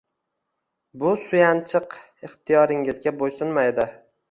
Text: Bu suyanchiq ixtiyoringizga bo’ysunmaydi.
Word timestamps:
Bu 1.03 1.11
suyanchiq 1.25 1.95
ixtiyoringizga 2.31 3.17
bo’ysunmaydi. 3.23 3.89